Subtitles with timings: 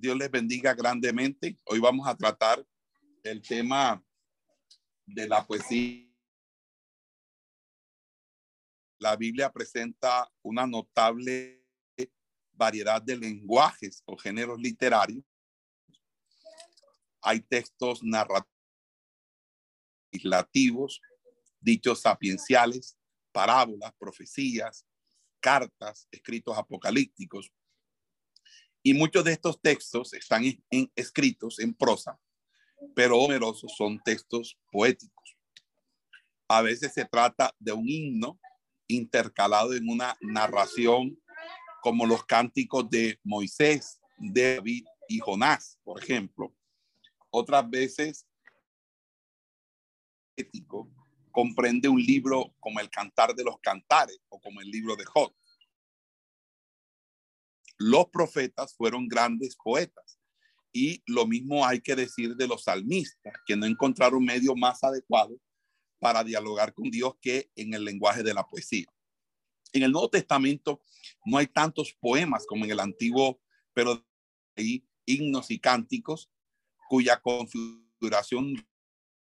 [0.00, 1.58] Dios les bendiga grandemente.
[1.64, 2.64] Hoy vamos a tratar
[3.24, 4.00] el tema
[5.04, 6.08] de la poesía.
[9.00, 11.66] La Biblia presenta una notable
[12.52, 15.24] variedad de lenguajes o géneros literarios.
[17.20, 18.00] Hay textos
[20.12, 21.00] narrativos,
[21.58, 22.96] dichos sapienciales,
[23.32, 24.86] parábolas, profecías,
[25.40, 27.50] cartas, escritos apocalípticos,
[28.82, 30.44] y muchos de estos textos están
[30.94, 32.18] escritos en prosa,
[32.94, 35.36] pero numerosos son textos poéticos.
[36.48, 38.40] A veces se trata de un himno
[38.86, 41.20] intercalado en una narración
[41.82, 46.54] como los cánticos de Moisés, David y Jonás, por ejemplo.
[47.30, 48.26] Otras veces
[50.36, 50.90] ético
[51.30, 55.34] comprende un libro como el Cantar de los Cantares o como el libro de Job
[57.78, 60.18] los profetas fueron grandes poetas.
[60.72, 65.40] Y lo mismo hay que decir de los salmistas, que no encontraron medio más adecuado
[65.98, 68.86] para dialogar con Dios que en el lenguaje de la poesía.
[69.72, 70.80] En el Nuevo Testamento
[71.24, 73.40] no hay tantos poemas como en el Antiguo,
[73.72, 74.04] pero
[74.56, 76.30] hay himnos y cánticos
[76.88, 78.54] cuya configuración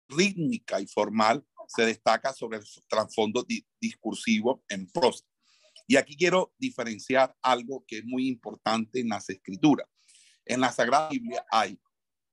[0.09, 3.45] rítmica y formal se destaca sobre el trasfondo
[3.79, 5.25] discursivo en prosa.
[5.91, 9.89] Y aquí quiero diferenciar algo que es muy importante en las escrituras.
[10.45, 11.77] En la Sagrada Biblia hay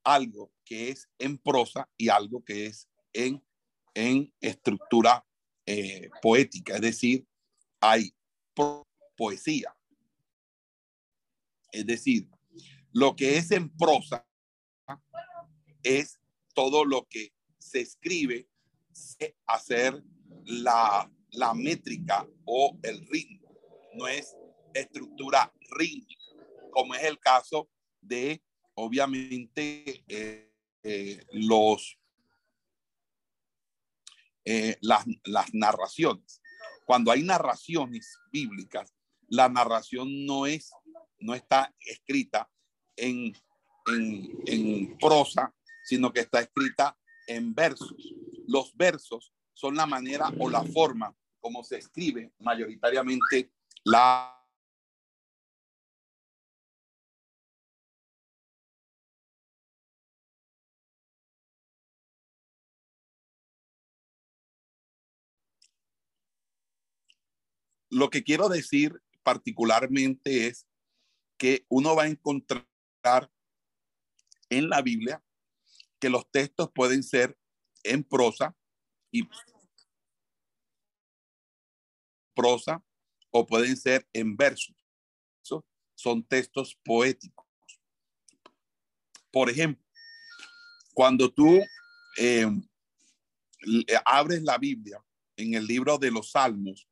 [0.01, 3.43] algo que es en prosa y algo que es en,
[3.93, 5.27] en estructura
[5.65, 7.27] eh, poética, es decir,
[7.81, 8.15] hay
[9.17, 9.75] poesía.
[11.73, 12.29] Es decir,
[12.93, 14.25] lo que es en prosa
[15.83, 16.17] es
[16.53, 18.47] todo lo que se escribe,
[19.47, 20.01] hacer
[20.45, 23.38] la, la métrica o el ritmo
[23.99, 24.35] no es
[24.73, 26.23] estructura rítmica,
[26.71, 28.41] como es el caso de,
[28.75, 31.99] obviamente, eh, eh, los,
[34.45, 36.41] eh, las, las narraciones.
[36.85, 38.95] Cuando hay narraciones bíblicas,
[39.27, 40.71] la narración no es,
[41.19, 42.49] no está escrita
[42.95, 43.33] en,
[43.87, 47.95] en, en prosa, sino que está escrita en versos.
[48.47, 53.51] Los versos son la manera o la forma como se escribe mayoritariamente
[67.91, 70.67] Lo que quiero decir particularmente es
[71.37, 72.69] que uno va a encontrar
[74.49, 75.23] en la Biblia
[75.99, 77.37] que los textos pueden ser
[77.83, 78.55] en prosa
[79.11, 79.27] y
[82.35, 82.83] prosa
[83.31, 84.75] o pueden ser en versos.
[85.95, 87.45] Son textos poéticos.
[89.31, 89.85] Por ejemplo,
[90.93, 91.59] cuando tú
[92.17, 92.47] eh,
[94.05, 95.03] abres la Biblia
[95.35, 96.87] en el libro de los Salmos,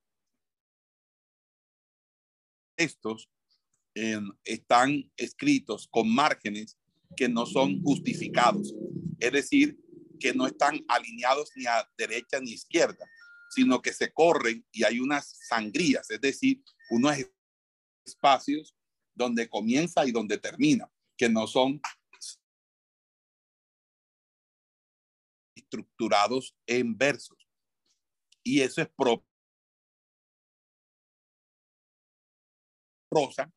[2.75, 3.29] estos
[4.43, 6.77] están escritos con márgenes
[7.15, 8.75] que no son justificados,
[9.19, 9.79] es decir,
[10.19, 13.05] que no están alineados ni a derecha ni izquierda,
[13.49, 17.17] sino que se corren y hay unas sangrías, es decir, unos
[18.05, 18.75] espacios
[19.15, 21.81] donde comienza y donde termina, que no son
[25.55, 27.37] estructurados en versos.
[28.43, 29.27] Y eso es propio.
[33.09, 33.51] Prosa,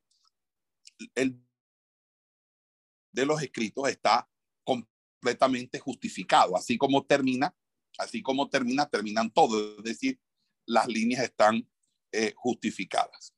[1.14, 1.40] el
[3.12, 4.28] de los escritos está
[4.64, 7.54] completamente justificado, así como termina
[8.00, 10.18] Así como termina, terminan todos, es decir,
[10.64, 11.68] las líneas están
[12.12, 13.34] eh, justificadas.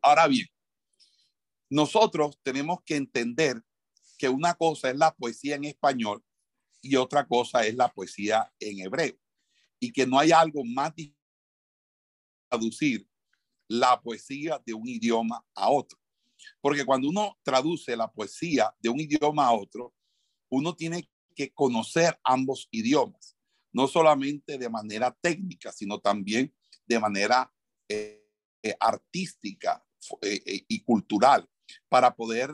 [0.00, 0.46] Ahora bien,
[1.68, 3.62] nosotros tenemos que entender
[4.16, 6.24] que una cosa es la poesía en español
[6.80, 9.18] y otra cosa es la poesía en hebreo.
[9.80, 11.18] Y que no hay algo más difícil
[12.48, 13.08] traducir
[13.68, 15.98] la poesía de un idioma a otro.
[16.60, 19.94] Porque cuando uno traduce la poesía de un idioma a otro,
[20.52, 23.38] uno tiene que conocer ambos idiomas,
[23.72, 26.54] no solamente de manera técnica, sino también
[26.86, 27.50] de manera
[27.88, 28.28] eh,
[28.62, 29.82] eh, artística
[30.20, 31.48] eh, y cultural,
[31.88, 32.50] para poder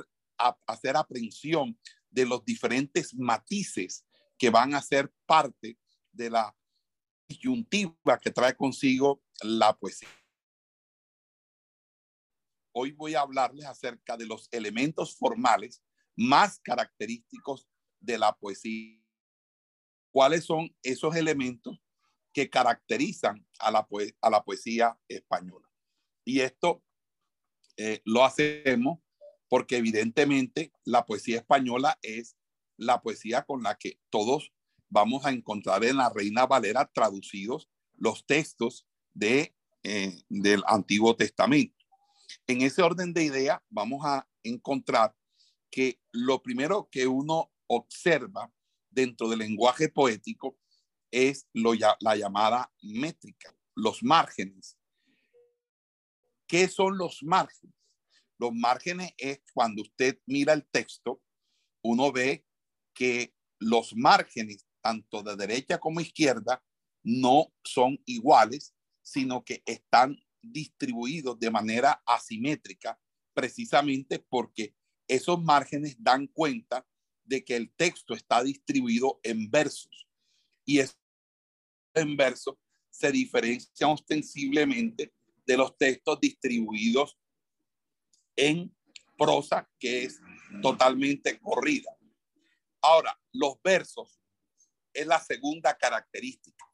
[0.69, 1.77] hacer aprehensión
[2.09, 4.07] de los diferentes matices
[4.39, 5.77] que van a ser parte
[6.13, 6.57] de la
[7.29, 10.09] disyuntiva que trae consigo la poesía.
[12.73, 15.83] Hoy voy a hablarles acerca de los elementos formales
[16.15, 17.67] más característicos
[18.01, 18.99] de la poesía.
[20.11, 21.81] ¿Cuáles son esos elementos
[22.33, 23.87] que caracterizan a la,
[24.21, 25.69] a la poesía española?
[26.25, 26.83] Y esto
[27.77, 28.99] eh, lo hacemos
[29.49, 32.37] porque evidentemente la poesía española es
[32.77, 34.53] la poesía con la que todos
[34.89, 41.85] vamos a encontrar en la Reina Valera traducidos los textos de, eh, del Antiguo Testamento.
[42.47, 45.15] En ese orden de idea vamos a encontrar
[45.71, 48.53] que lo primero que uno observa
[48.91, 50.59] dentro del lenguaje poético
[51.11, 54.79] es lo, la llamada métrica, los márgenes.
[56.47, 57.77] ¿Qué son los márgenes?
[58.39, 61.23] Los márgenes es cuando usted mira el texto,
[61.83, 62.47] uno ve
[62.95, 66.63] que los márgenes, tanto de derecha como izquierda,
[67.03, 72.99] no son iguales, sino que están distribuidos de manera asimétrica,
[73.35, 74.75] precisamente porque
[75.09, 76.87] esos márgenes dan cuenta
[77.29, 80.09] de que el texto está distribuido en versos
[80.65, 80.99] y es
[81.95, 82.57] en versos
[82.91, 85.13] se diferencia ostensiblemente
[85.47, 87.17] de los textos distribuidos
[88.37, 88.75] en
[89.17, 90.21] prosa que es
[90.63, 91.91] totalmente corrida.
[92.81, 94.21] Ahora, los versos
[94.93, 96.65] es la segunda característica.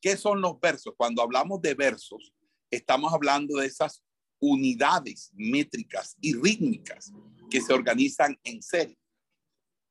[0.00, 0.94] ¿Qué son los versos?
[0.96, 2.32] Cuando hablamos de versos,
[2.70, 4.02] estamos hablando de esas
[4.40, 7.12] unidades métricas y rítmicas
[7.50, 8.98] que se organizan en serie.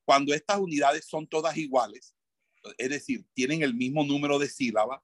[0.05, 2.15] Cuando estas unidades son todas iguales,
[2.77, 5.01] es decir, tienen el mismo número de sílabas,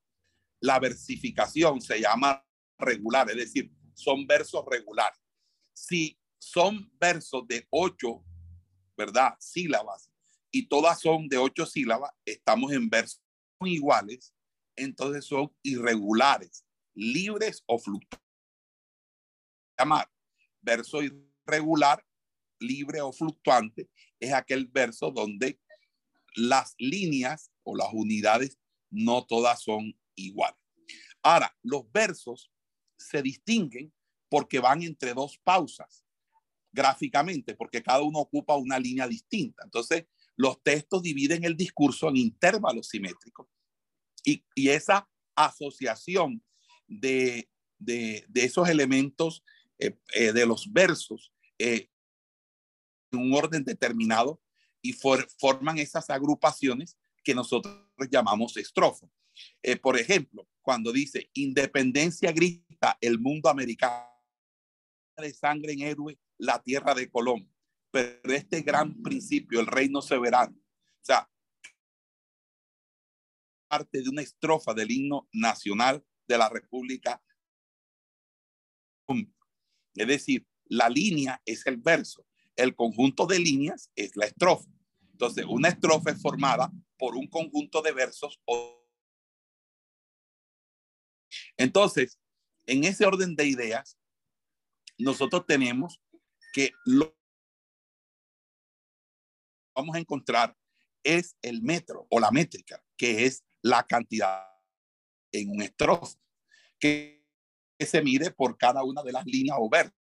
[0.61, 2.45] la versificación se llama
[2.77, 5.19] regular, es decir, son versos regulares.
[5.73, 8.23] Si son versos de ocho,
[8.97, 9.35] ¿verdad?
[9.39, 10.09] Sílabas
[10.51, 13.21] y todas son de ocho sílabas, estamos en versos
[13.61, 14.33] iguales,
[14.75, 18.27] entonces son irregulares, libres o fluctuantes.
[19.77, 20.09] Llamar
[20.61, 22.05] verso irregular,
[22.59, 25.59] libre o fluctuante es aquel verso donde
[26.35, 30.59] las líneas o las unidades no todas son iguales.
[31.21, 32.51] Ahora, los versos
[32.97, 33.93] se distinguen
[34.29, 36.05] porque van entre dos pausas
[36.71, 39.63] gráficamente, porque cada uno ocupa una línea distinta.
[39.63, 40.05] Entonces,
[40.35, 43.47] los textos dividen el discurso en intervalos simétricos
[44.23, 46.43] y, esa asociación
[46.87, 47.49] de,
[48.35, 49.43] esos elementos
[49.79, 51.89] eh, eh, de los versos eh,
[53.17, 54.41] un orden determinado
[54.81, 57.75] y forman esas agrupaciones que nosotros
[58.09, 59.09] llamamos estrofas.
[59.81, 64.05] por ejemplo, cuando dice independencia grita el mundo americano
[65.17, 67.51] de sangre en héroe la tierra de Colón.
[67.91, 71.29] Pero este gran principio, el reino soberano, o sea,
[73.67, 77.21] parte de una estrofa del himno nacional de la República.
[79.95, 82.25] Es decir, la línea es el verso,
[82.55, 84.69] el conjunto de líneas es la estrofa.
[85.11, 88.39] Entonces, una estrofa es formada por un conjunto de versos.
[91.57, 92.19] Entonces,
[92.65, 93.97] en ese orden de ideas,
[94.97, 96.01] nosotros tenemos
[96.53, 97.15] que lo
[99.75, 100.57] vamos a encontrar
[101.03, 104.43] es el metro o la métrica, que es la cantidad
[105.31, 106.17] en un estrofe,
[106.79, 107.17] que,
[107.79, 109.98] se mide por cada una de las líneas o versos.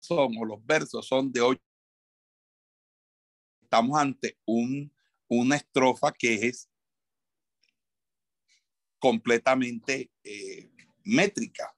[0.00, 1.62] Son, o los versos son de ocho.
[3.62, 4.92] Estamos ante un,
[5.28, 6.68] una estrofa que es
[8.98, 10.70] completamente eh,
[11.04, 11.74] métrica,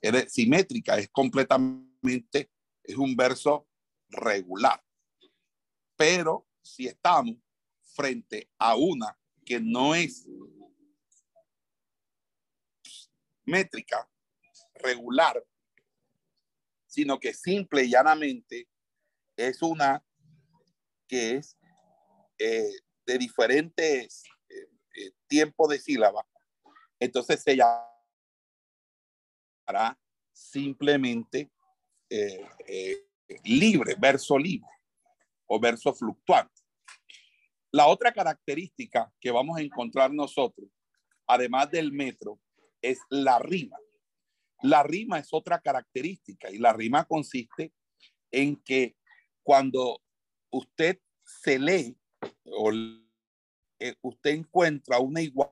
[0.00, 2.50] es simétrica, es completamente,
[2.82, 3.68] es un verso
[4.08, 4.84] regular.
[5.96, 7.36] Pero si estamos
[7.94, 10.26] frente a una que no es
[13.44, 14.08] métrica,
[14.74, 15.44] regular,
[16.92, 18.68] sino que simple y llanamente
[19.34, 20.04] es una
[21.08, 21.56] que es
[22.38, 22.70] eh,
[23.06, 26.26] de diferentes eh, eh, tiempos de sílaba,
[27.00, 27.88] entonces se llama
[30.34, 31.50] simplemente
[33.42, 34.68] libre, verso libre
[35.46, 36.60] o verso fluctuante.
[37.70, 40.68] La otra característica que vamos a encontrar nosotros,
[41.26, 42.38] además del metro,
[42.82, 43.78] es la rima.
[44.62, 47.72] La rima es otra característica y la rima consiste
[48.30, 48.96] en que
[49.42, 50.00] cuando
[50.50, 51.98] usted se lee
[52.44, 52.70] o
[53.80, 55.50] eh, usted encuentra una igual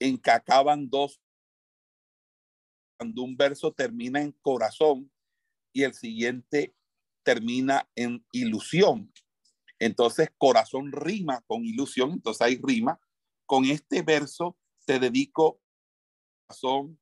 [0.00, 1.20] en que acaban dos
[2.96, 5.10] cuando un verso termina en corazón
[5.72, 6.74] y el siguiente
[7.22, 9.12] termina en ilusión.
[9.78, 12.98] Entonces, corazón rima con ilusión, entonces hay rima.
[13.46, 15.60] Con este verso te dedico
[16.48, 16.98] corazón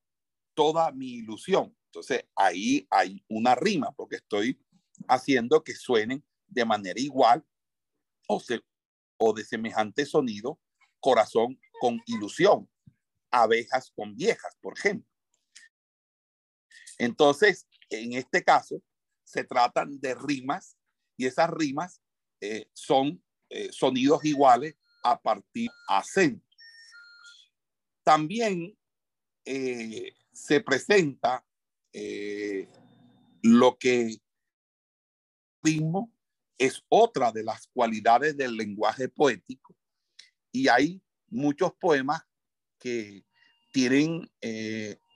[0.55, 1.77] toda mi ilusión.
[1.87, 4.61] Entonces, ahí hay una rima porque estoy
[5.09, 7.45] haciendo que suenen de manera igual
[8.29, 8.43] o,
[9.19, 10.59] o de semejante sonido,
[11.01, 12.69] corazón con ilusión,
[13.31, 15.09] abejas con viejas, por ejemplo.
[16.99, 18.83] Entonces, en este caso,
[19.25, 20.77] se tratan de rimas
[21.17, 22.01] y esas rimas
[22.41, 26.45] eh, son eh, sonidos iguales a partir acento.
[28.03, 28.77] También
[29.47, 31.45] eh, se presenta
[33.43, 34.21] lo que
[35.63, 36.13] ritmo
[36.59, 39.75] es otra de las cualidades del lenguaje poético
[40.53, 42.21] y hay muchos poemas
[42.79, 43.25] que
[43.73, 44.31] tienen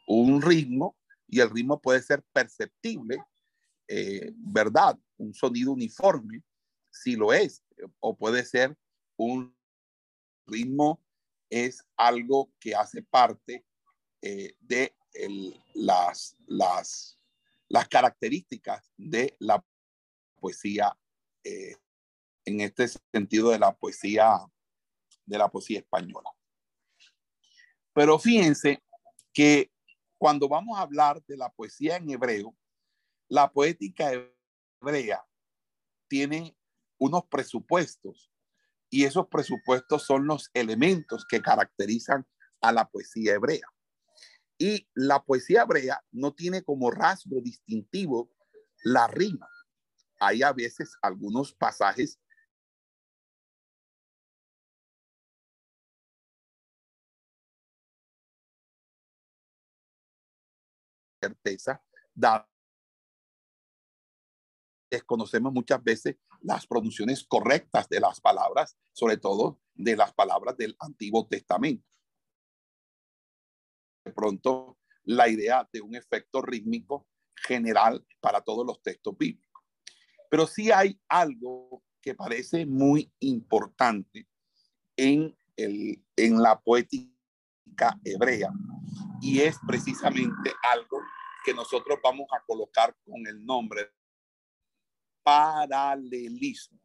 [0.07, 0.97] un ritmo
[1.31, 3.25] y el ritmo puede ser perceptible,
[3.87, 4.99] eh, ¿verdad?
[5.17, 6.43] Un sonido uniforme,
[6.91, 7.63] si lo es,
[8.01, 8.77] o puede ser
[9.17, 9.57] un
[10.47, 11.01] ritmo,
[11.49, 13.65] es algo que hace parte
[14.23, 14.95] eh, de
[15.75, 17.19] las, las,
[17.69, 19.65] las características de la
[20.41, 20.97] poesía,
[21.45, 21.77] eh,
[22.45, 24.41] en este sentido de la poesía,
[25.27, 26.31] de la poesía española.
[27.93, 28.83] Pero fíjense
[29.33, 29.71] que
[30.19, 32.57] cuando vamos a hablar de la poesía en hebreo,
[33.29, 34.13] la poética
[34.81, 35.25] hebrea
[36.09, 36.57] tiene
[36.99, 38.31] unos presupuestos
[38.91, 42.27] y esos presupuestos son los elementos que caracterizan
[42.61, 43.67] a la poesía hebrea.
[44.63, 48.31] Y la poesía hebrea no tiene como rasgo distintivo
[48.85, 49.49] la rima.
[50.19, 52.21] Hay a veces algunos pasajes
[61.23, 61.83] certeza,
[64.91, 70.77] desconocemos muchas veces las pronunciaciones correctas de las palabras, sobre todo de las palabras del
[70.81, 71.87] Antiguo Testamento.
[74.05, 79.63] De pronto, la idea de un efecto rítmico general para todos los textos bíblicos.
[80.31, 84.27] Pero sí hay algo que parece muy importante
[84.97, 88.51] en, el, en la poética hebrea
[89.21, 91.01] y es precisamente algo
[91.45, 93.91] que nosotros vamos a colocar con el nombre
[95.23, 96.79] paralelismo.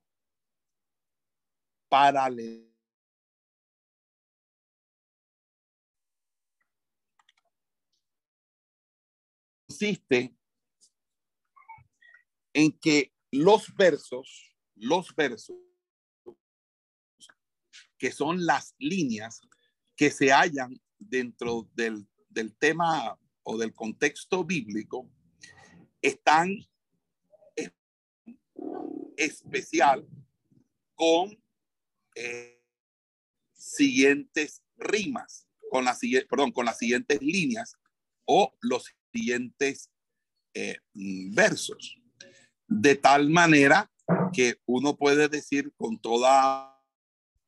[1.90, 2.75] Paralelismo.
[9.78, 10.34] Consiste
[12.54, 15.58] en que los versos, los versos,
[17.98, 19.42] que son las líneas
[19.98, 25.10] que se hallan dentro del, del tema o del contexto bíblico
[26.02, 26.56] están
[29.18, 30.08] especial
[30.94, 31.38] con
[32.16, 32.64] eh,
[33.52, 37.76] siguientes rimas, con las, perdón, con las siguientes líneas
[38.24, 39.90] o los siguientes
[40.54, 41.98] eh, versos.
[42.68, 43.92] De tal manera
[44.34, 46.84] que uno puede decir con toda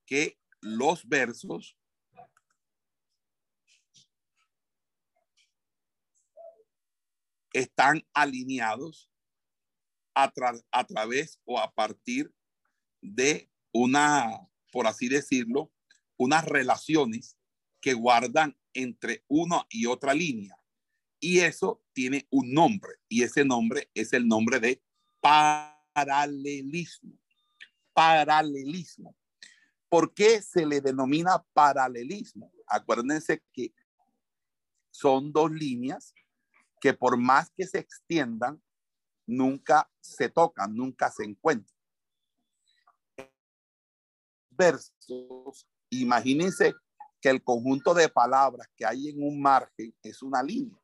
[0.06, 1.78] que los versos
[7.52, 9.12] están alineados
[10.16, 10.32] a,
[10.72, 12.32] a través o a partir
[13.02, 15.72] de una, por así decirlo,
[16.18, 17.38] unas relaciones
[17.82, 20.57] que guardan entre una y otra línea.
[21.20, 24.84] Y eso tiene un nombre, y ese nombre es el nombre de
[25.20, 27.18] paralelismo.
[27.94, 29.16] Paralelismo.
[29.90, 32.52] ¿Por qué se le denomina paralelismo?
[32.68, 33.74] Acuérdense que
[34.92, 36.14] son dos líneas
[36.80, 38.62] que por más que se extiendan,
[39.26, 41.78] nunca se tocan, nunca se encuentran.
[44.50, 46.74] Versos, imagínense
[47.22, 50.78] que el conjunto de palabras que hay en un margen es una línea.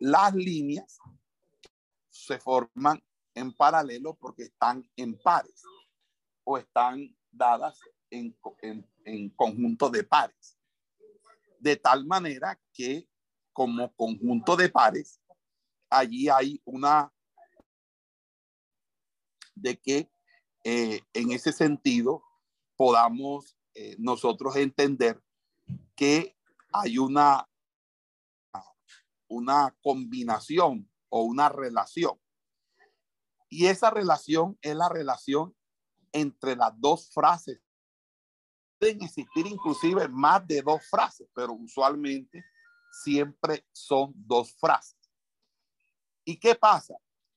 [0.00, 0.98] Las líneas
[2.08, 3.02] se forman
[3.34, 5.62] en paralelo porque están en pares
[6.44, 8.36] o están dadas en,
[9.04, 10.58] en, conjunto de pares.
[11.58, 13.08] De tal manera que
[13.52, 15.20] como conjunto de pares,
[15.90, 17.12] allí hay una
[19.54, 20.10] de que
[20.64, 22.22] eh, en ese sentido
[22.76, 25.22] podamos eh, nosotros entender
[25.96, 26.36] que
[26.72, 27.48] hay una,
[29.28, 32.18] una combinación o una relación.
[33.48, 35.56] Y esa relación es la relación
[36.12, 37.60] entre las dos frases.
[38.78, 42.44] Pueden existir inclusive más de dos frases, pero usualmente
[43.02, 44.98] siempre son dos frases.
[46.24, 46.94] ¿Y qué pasa?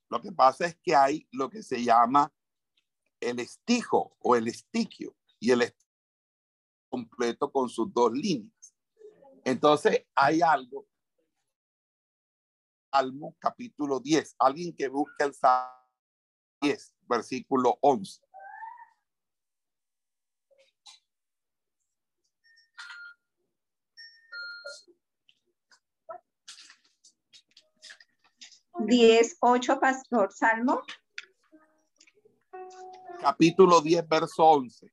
[0.09, 2.31] Lo que pasa es que hay lo que se llama
[3.21, 5.73] el estijo o el estiquio y el
[6.89, 8.75] completo con sus dos líneas.
[9.45, 10.87] Entonces hay algo.
[12.91, 14.35] Salmo capítulo 10.
[14.39, 15.71] Alguien que busque el Salmo
[16.61, 18.21] 10, versículo 11.
[28.79, 30.81] Diez, ocho, Pastor Salmo.
[33.21, 34.91] Capítulo 10, verso 11.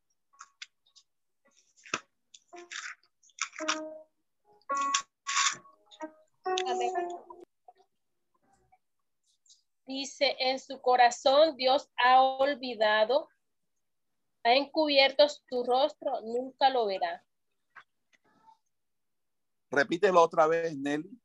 [9.88, 13.30] Dice, en su corazón Dios ha olvidado,
[14.44, 17.24] ha encubierto su rostro, nunca lo verá.
[19.70, 21.18] Repítelo otra vez, Nelly.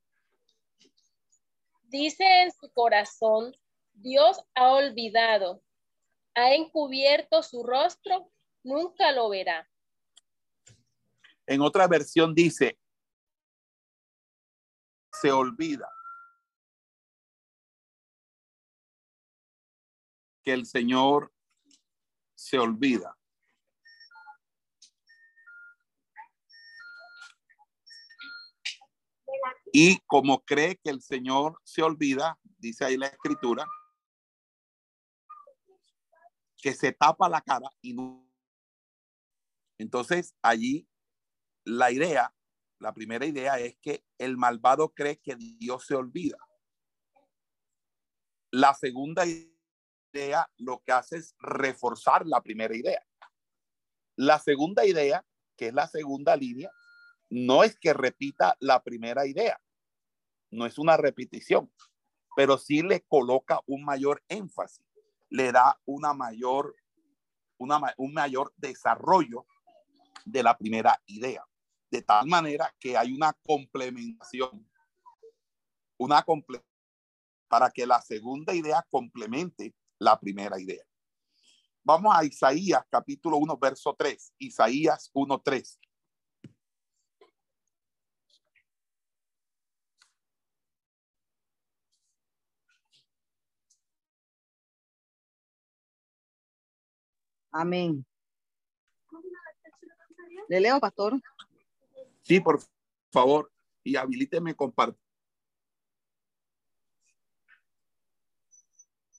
[1.90, 3.54] Dice en su corazón,
[3.92, 5.62] Dios ha olvidado,
[6.34, 8.32] ha encubierto su rostro,
[8.64, 9.70] nunca lo verá.
[11.48, 12.80] En otra versión dice,
[15.12, 15.90] se olvida
[20.44, 21.34] que el Señor
[22.36, 23.18] se olvida.
[29.72, 33.66] Y como cree que el Señor se olvida, dice ahí la escritura,
[36.58, 38.30] que se tapa la cara y no.
[39.80, 40.88] Entonces allí
[41.66, 42.34] la idea,
[42.80, 46.38] la primera idea es que el malvado cree que Dios se olvida.
[48.52, 49.53] La segunda idea
[50.58, 53.06] lo que hace es reforzar la primera idea.
[54.16, 55.26] La segunda idea,
[55.58, 56.72] que es la segunda línea,
[57.30, 59.60] no es que repita la primera idea,
[60.52, 61.72] no es una repetición,
[62.36, 64.86] pero sí le coloca un mayor énfasis,
[65.30, 66.76] le da una mayor,
[67.58, 69.48] una, un mayor desarrollo
[70.26, 71.44] de la primera idea
[71.94, 74.68] de tal manera que hay una complementación,
[76.00, 76.66] una comple
[77.48, 80.84] para que la segunda idea complemente la primera idea.
[81.84, 84.34] Vamos a Isaías capítulo 1, verso 3.
[84.38, 85.80] Isaías 1, 3.
[97.52, 98.06] Amén.
[100.50, 101.22] ¿Le leo, pastor?
[102.24, 102.60] Sí, por
[103.12, 103.52] favor,
[103.84, 105.00] y habilíteme compartir.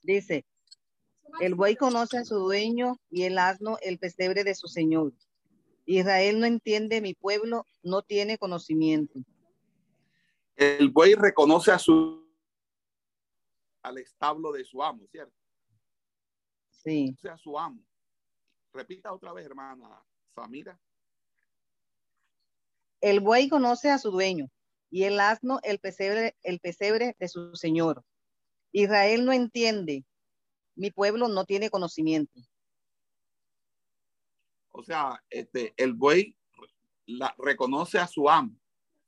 [0.03, 0.45] Dice,
[1.41, 5.13] el buey conoce a su dueño y el asno el pesebre de su señor.
[5.87, 9.21] Israel no entiende, mi pueblo no tiene conocimiento.
[10.57, 12.25] El buey reconoce a su
[13.83, 15.35] al establo de su amo, ¿cierto?
[16.71, 17.15] Sí.
[17.17, 17.85] O sea, su amo.
[18.73, 20.03] Repita otra vez, hermana
[20.35, 20.81] Samira.
[23.01, 24.51] El buey conoce a su dueño
[24.91, 28.03] y el asno el pesebre, el pesebre de su señor.
[28.73, 30.05] Israel no entiende,
[30.77, 32.41] mi pueblo no tiene conocimiento.
[34.73, 36.37] O sea, este, el buey
[37.07, 38.57] la, reconoce a su amo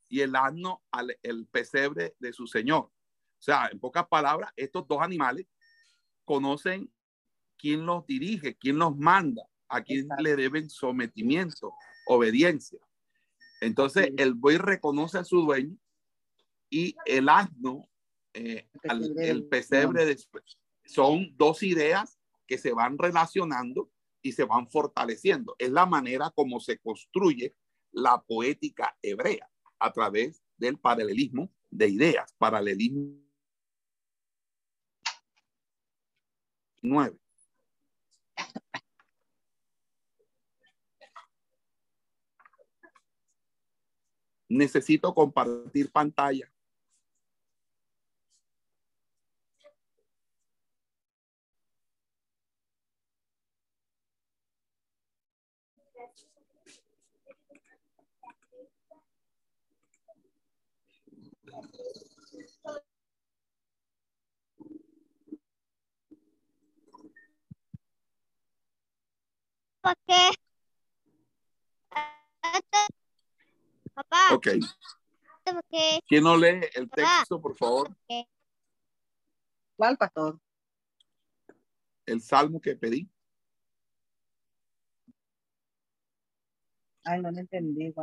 [0.09, 2.85] y el asno al el pesebre de su señor.
[3.39, 5.47] O sea, en pocas palabras, estos dos animales
[6.25, 6.91] conocen
[7.59, 11.73] quién los dirige, quién los manda, a quién le deben sometimiento,
[12.07, 12.79] obediencia.
[13.61, 15.77] Entonces el buey reconoce a su dueño
[16.71, 17.89] y el asno,
[18.35, 18.69] eh,
[19.17, 20.17] el pesebre, de,
[20.87, 23.91] son dos ideas que se van relacionando
[24.23, 25.55] y se van fortaleciendo.
[25.59, 27.55] Es la manera como se construye
[27.93, 33.27] la poética hebrea a través del paralelismo de ideas, paralelismo
[36.83, 37.19] 9.
[44.49, 46.51] necesito compartir pantalla.
[69.87, 70.31] ¿Por qué?
[73.95, 74.35] Papá.
[74.35, 74.49] Ok.
[76.09, 77.97] ¿Quién no lee el texto, por favor?
[79.77, 80.41] ¿Cuál, pastor?
[82.05, 83.09] El salmo que pedí.
[87.05, 87.95] Ay, no me entendí.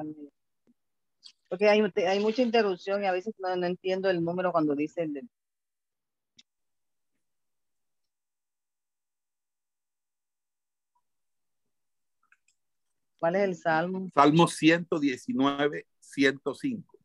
[1.49, 5.01] Porque hay, hay mucha interrupción y a veces no, no entiendo el número cuando dice
[5.01, 5.29] el,
[13.23, 14.09] ¿Cuál es el salmo?
[14.13, 16.99] Salmo 119, 105.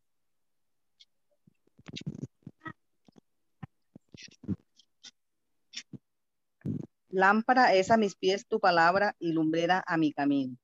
[7.10, 10.56] Lámpara es a mis pies tu palabra y lumbrera a mi camino.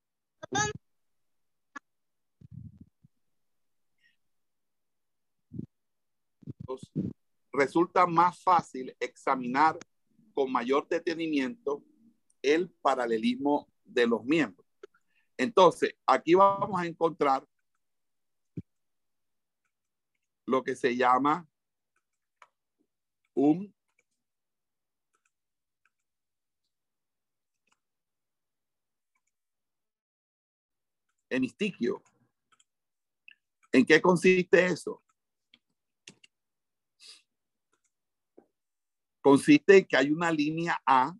[7.52, 9.78] Resulta más fácil examinar
[10.34, 11.84] con mayor detenimiento
[12.42, 14.63] el paralelismo de los miembros.
[15.36, 17.46] Entonces, aquí vamos a encontrar
[20.46, 21.48] lo que se llama
[23.34, 23.74] un
[31.28, 32.02] hemistiquio.
[33.72, 35.02] ¿En qué consiste eso?
[39.20, 41.16] Consiste en que hay una línea A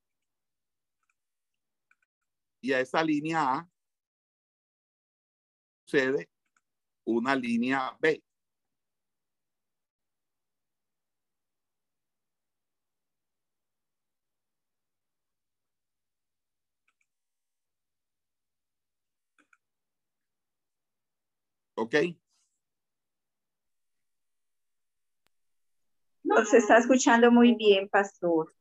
[2.60, 3.73] y a esa línea A
[7.04, 8.22] una línea B.
[21.76, 21.94] ¿Ok?
[26.24, 28.53] No está escuchando muy bien, pastor.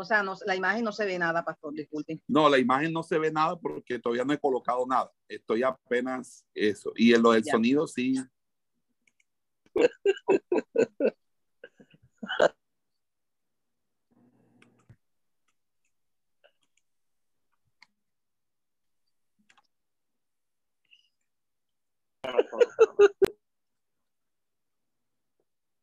[0.00, 2.22] O sea, no, la imagen no se ve nada, pastor, disculpe.
[2.26, 5.12] No, la imagen no se ve nada porque todavía no he colocado nada.
[5.28, 6.90] Estoy apenas eso.
[6.96, 7.52] Y en lo del Ya.
[7.52, 8.14] sonido sí.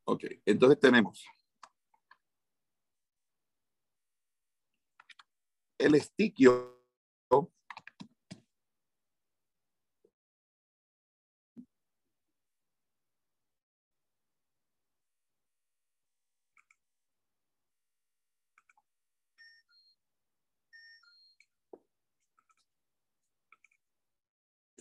[0.06, 1.24] Ok, entonces tenemos
[5.80, 6.78] el estiquio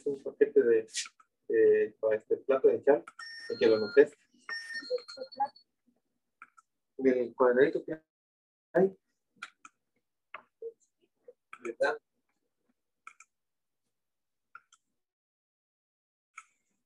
[0.07, 0.87] un paquete de
[1.49, 3.05] eh, para este plato de chal,
[3.59, 4.11] que lo noté.
[6.99, 8.01] El cuadradito que
[8.73, 8.97] hay.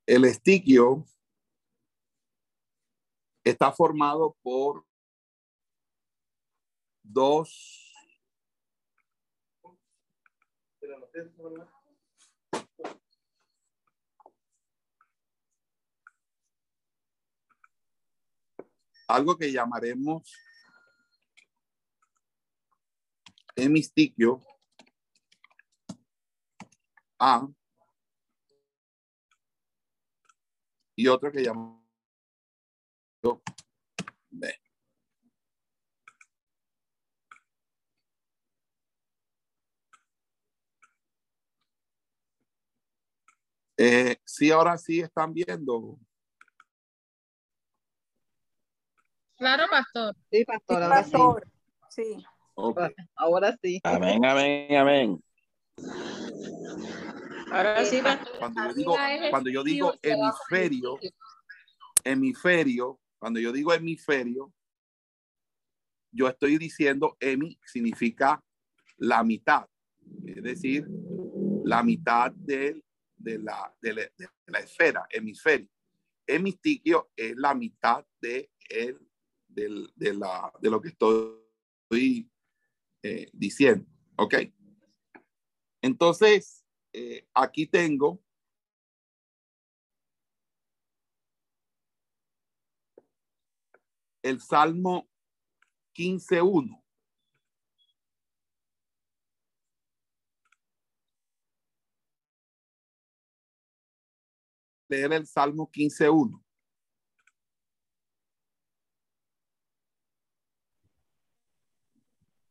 [0.07, 1.05] El estiquio
[3.45, 4.85] está formado por
[7.03, 7.87] dos
[19.09, 20.33] algo que llamaremos
[23.57, 24.41] hemistiquio
[27.21, 27.47] A
[30.97, 31.81] y otro que llamamos
[34.31, 34.55] B.
[43.77, 45.99] Eh, sí, ahora sí están viendo.
[49.37, 50.15] Claro, pastor.
[50.31, 51.19] Sí, pastor, ahora sí.
[53.15, 53.81] Ahora sí.
[53.85, 55.25] Amén, amén, amén.
[57.51, 58.01] Ahora sí.
[58.39, 58.97] Cuando yo digo,
[59.31, 60.99] cuando yo digo hemisferio,
[62.05, 64.53] hemisferio, cuando yo digo hemisferio,
[66.13, 68.43] yo estoy diciendo hemi significa
[68.97, 69.69] la mitad,
[70.27, 70.87] es decir,
[71.65, 72.85] la mitad del-
[73.17, 75.69] de, la, de, la, de la esfera, hemisferio.
[76.27, 78.99] Hemistiquio es la mitad de, el,
[79.47, 82.31] del- de, la, de lo que estoy
[83.03, 83.87] eh, diciendo,
[84.17, 84.35] ¿ok?
[85.83, 86.60] Entonces,
[86.93, 88.21] eh, aquí tengo
[94.23, 95.09] el Salmo
[95.95, 96.83] 15.1.
[104.89, 106.43] Leer el Salmo 15.1.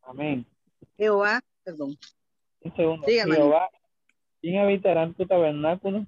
[0.02, 0.46] Amén.
[0.98, 1.98] Jehová, perdón.
[2.74, 3.70] Jehová,
[4.42, 6.06] ¿quién habitará en tu tabernáculo?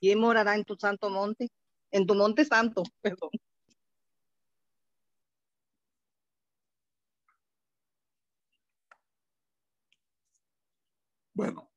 [0.00, 1.48] ¿Quién morará en tu santo monte?
[1.90, 3.30] En tu monte santo, perdón.
[11.34, 11.70] Bueno,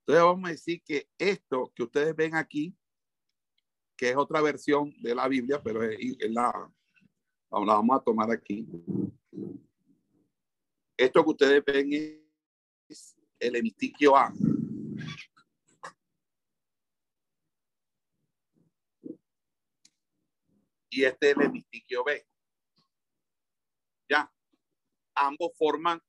[0.00, 2.76] entonces vamos a decir que esto que ustedes ven aquí,
[3.96, 6.52] que es otra versión de la Biblia, pero es, es la,
[7.50, 8.66] la vamos a tomar aquí.
[10.96, 11.92] Esto que ustedes ven
[12.88, 14.32] es el hemistiquio A.
[20.88, 22.26] Y este es el hemistiquio B.
[24.08, 24.32] Ya.
[25.14, 26.00] Ambos forman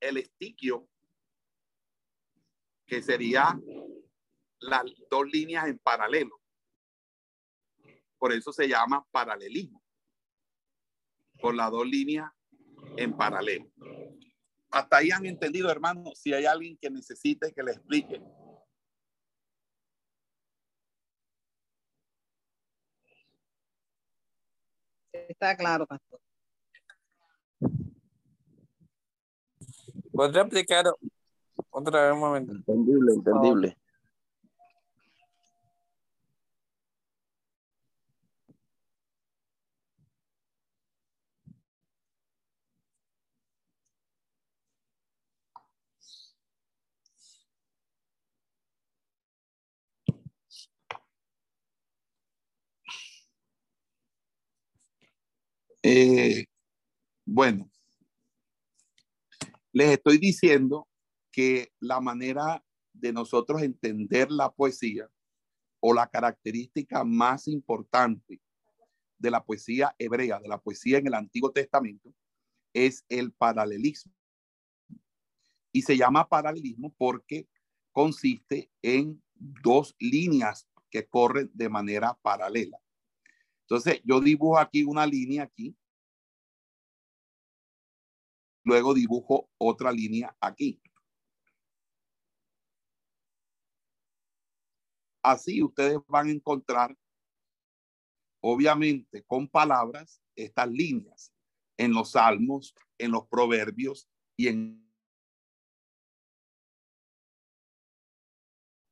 [0.00, 0.88] el estiquio,
[2.86, 3.58] que sería
[4.60, 6.40] las dos líneas en paralelo.
[8.16, 9.82] Por eso se llama paralelismo.
[11.40, 12.30] Por las dos líneas
[12.96, 13.70] en paralelo.
[14.70, 18.20] Hasta ahí han entendido, hermanos, si hay alguien que necesite que le explique.
[25.12, 26.20] Está claro, pastor.
[30.12, 30.84] ¿Podría explicar
[31.70, 32.52] otra vez un momento?
[32.52, 33.78] Entendible, entendible.
[55.86, 56.46] Eh,
[57.26, 57.70] bueno,
[59.70, 60.88] les estoy diciendo
[61.30, 65.10] que la manera de nosotros entender la poesía
[65.80, 68.40] o la característica más importante
[69.18, 72.14] de la poesía hebrea, de la poesía en el Antiguo Testamento,
[72.72, 74.14] es el paralelismo.
[75.70, 77.46] Y se llama paralelismo porque
[77.92, 82.78] consiste en dos líneas que corren de manera paralela.
[83.64, 85.74] Entonces, yo dibujo aquí una línea aquí.
[88.62, 90.80] Luego dibujo otra línea aquí.
[95.22, 96.94] Así ustedes van a encontrar,
[98.42, 101.32] obviamente, con palabras, estas líneas
[101.78, 104.84] en los salmos, en los proverbios y en...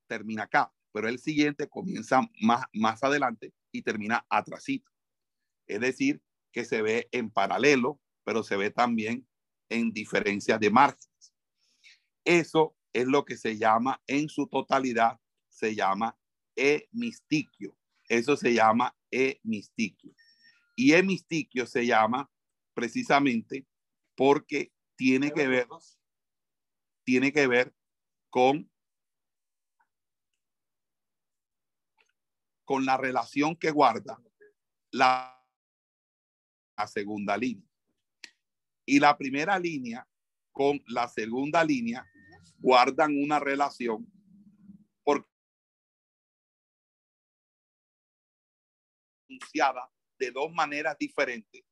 [0.07, 4.91] Termina acá, pero el siguiente comienza más, más adelante y termina atrasito.
[5.67, 9.27] Es decir, que se ve en paralelo, pero se ve también
[9.69, 11.35] en diferencias de márgenes.
[12.25, 16.17] Eso es lo que se llama en su totalidad, se llama
[16.55, 17.77] hemistiquio.
[18.09, 20.15] Eso se llama hemistiquio.
[20.77, 22.31] Y hemistiquio se llama
[22.75, 23.67] precisamente
[24.15, 25.67] porque tiene que ver,
[27.05, 27.75] tiene que ver
[28.31, 28.71] con
[32.65, 34.19] con la relación que guarda
[34.91, 35.29] la,
[36.87, 37.69] segunda línea.
[38.85, 40.07] Y la primera línea
[40.51, 42.05] con la segunda línea
[42.59, 44.11] guardan una relación
[49.29, 51.65] anunciada de dos maneras diferentes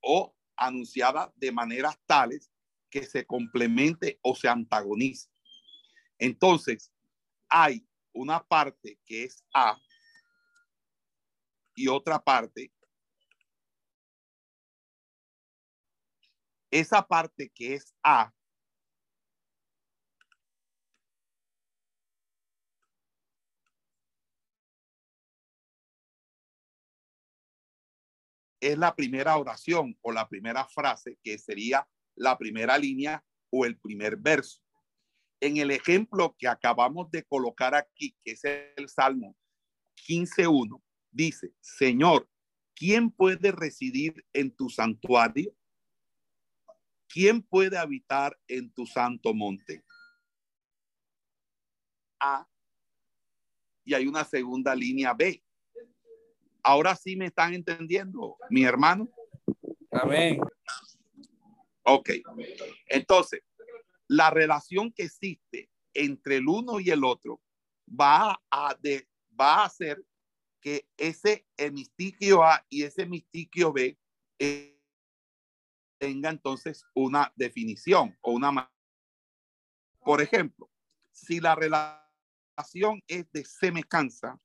[0.00, 2.50] o anunciada de maneras tales
[2.90, 5.28] que se complemente o se antagonice.
[6.18, 6.92] Entonces,
[7.48, 9.78] hay una parte que es A
[11.78, 12.72] y otra parte.
[16.70, 18.34] Esa parte que es A
[28.60, 33.78] es la primera oración o la primera frase que sería la primera línea o el
[33.78, 34.60] primer verso.
[35.40, 39.36] En el ejemplo que acabamos de colocar aquí, que es el Salmo
[40.08, 40.82] 15.1,
[41.18, 42.30] dice, Señor,
[42.76, 45.52] ¿quién puede residir en tu santuario?
[47.08, 49.84] ¿Quién puede habitar en tu santo monte?
[52.20, 52.48] A.
[53.84, 55.42] Y hay una segunda línea B.
[56.62, 59.10] Ahora sí me están entendiendo, mi hermano.
[59.90, 60.38] Amén.
[61.82, 62.10] Ok.
[62.86, 63.42] Entonces,
[64.06, 67.40] la relación que existe entre el uno y el otro
[67.88, 69.08] va a, de,
[69.40, 70.04] va a hacer
[70.60, 73.98] que ese hemistiquio A y ese hemistiquio B
[74.38, 74.80] eh,
[75.98, 78.72] tenga entonces una definición o una...
[80.00, 80.70] Por ejemplo,
[81.12, 84.40] si la relación es de semejanza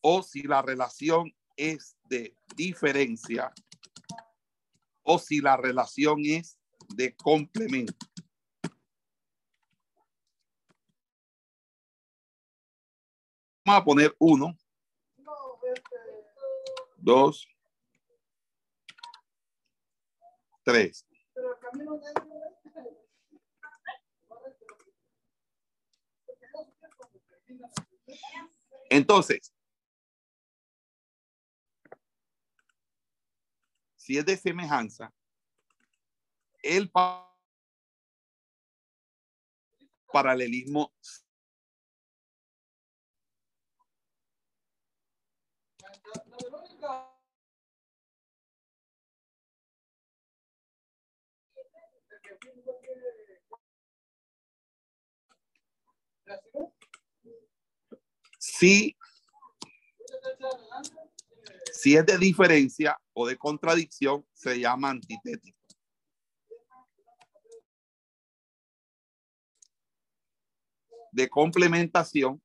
[0.00, 3.52] o si la relación es de diferencia
[5.02, 6.58] o si la relación es
[6.94, 8.06] de complemento.
[13.66, 14.58] Vamos a poner 1,
[16.98, 17.48] 2,
[20.64, 21.06] 3.
[28.90, 29.52] Entonces,
[33.96, 35.10] si es de semejanza,
[36.62, 36.92] el
[40.12, 40.92] paralelismo
[58.38, 58.96] si,
[61.72, 65.58] si es de diferencia o de contradicción, se llama antitético.
[71.12, 72.42] De complementación,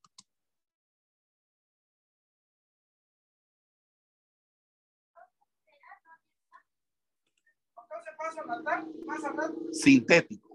[9.72, 10.49] sintético.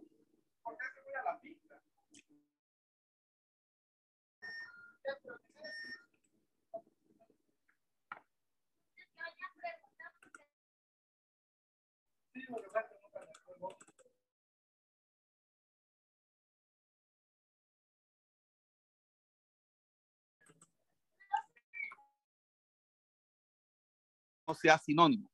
[24.46, 25.30] No sea sinónimo.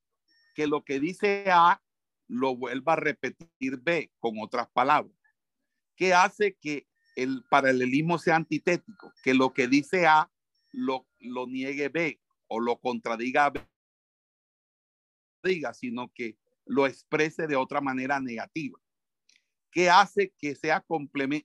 [0.55, 1.83] Que lo que dice A
[2.29, 5.15] lo vuelva a repetir B con otras palabras.
[5.97, 9.13] ¿Qué hace que el paralelismo sea antitético?
[9.23, 10.31] Que lo que dice A
[10.73, 13.61] lo, lo niegue B o lo contradiga B,
[15.43, 16.37] diga, sino que
[16.71, 18.79] lo exprese de otra manera negativa.
[19.73, 20.85] ¿Qué hace que sea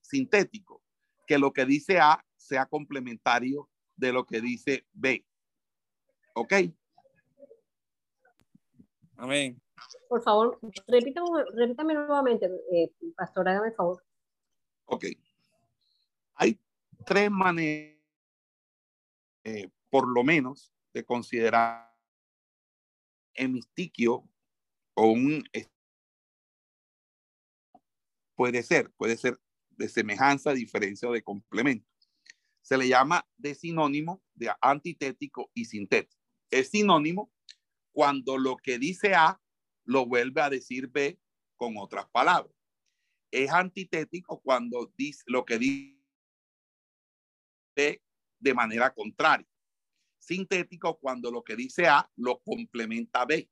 [0.04, 0.84] sintético?
[1.26, 5.26] Que lo que dice A sea complementario de lo que dice B.
[6.36, 6.54] ¿Ok?
[9.18, 9.60] Amén.
[10.08, 14.06] Por favor, repítame, repítame nuevamente, eh, pastor, hágame el favor.
[14.86, 15.06] Ok.
[16.36, 16.60] Hay
[17.04, 17.98] tres maneras,
[19.44, 21.92] eh, por lo menos, de considerar
[23.34, 24.30] hemistiquio
[24.96, 25.44] o un...
[28.36, 31.88] Puede ser, puede ser de semejanza, diferencia o de complemento.
[32.62, 36.22] Se le llama de sinónimo, de antitético y sintético.
[36.50, 37.32] Es sinónimo
[37.94, 39.40] cuando lo que dice A
[39.86, 41.20] lo vuelve a decir B
[41.56, 42.56] con otras palabras
[43.44, 46.00] es antitético cuando dice lo que dice
[47.76, 48.02] B
[48.40, 49.48] de manera contraria.
[50.20, 53.50] Sintético cuando lo que dice A lo complementa B.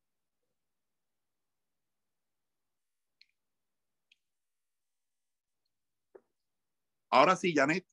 [7.13, 7.85] Ahora sí, Janet.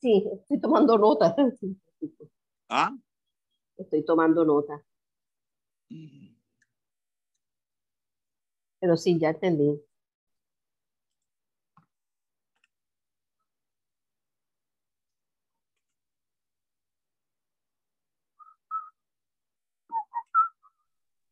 [0.00, 1.36] Sí, estoy tomando nota.
[2.68, 2.96] ¿Ah?
[3.76, 4.84] Estoy tomando nota.
[8.80, 9.80] Pero sí, ya entendí.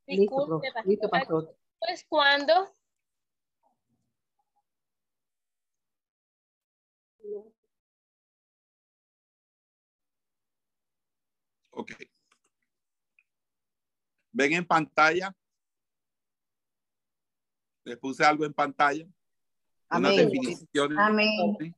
[0.06, 0.88] Listo, Disculpe, profe.
[0.88, 1.56] Listo, pastor.
[1.78, 2.74] Pues cuando
[11.70, 11.92] Ok.
[14.32, 15.34] ¿Ven en pantalla?
[17.84, 19.04] Les puse algo en pantalla.
[19.90, 20.28] Unas Amén.
[20.28, 20.98] definiciones.
[20.98, 21.56] Amén.
[21.60, 21.74] Sí.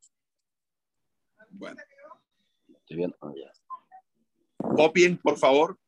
[1.51, 1.81] Bueno,
[2.69, 3.17] Estoy viendo.
[3.21, 3.53] ah, ya.
[4.77, 5.79] copien, por favor.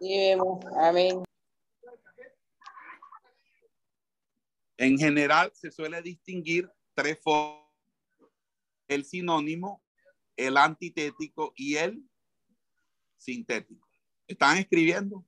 [0.00, 0.32] Sí.
[0.78, 1.22] Amén.
[4.80, 7.68] En general se suele distinguir tres formas.
[8.88, 9.84] El sinónimo,
[10.34, 12.02] el antitético y el
[13.18, 13.86] sintético.
[14.26, 15.22] ¿Están escribiendo?